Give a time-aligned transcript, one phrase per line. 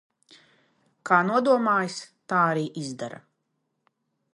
[1.09, 3.23] Kā nodomājusi, tā arī izdara.